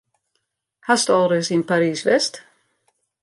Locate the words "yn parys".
1.55-2.01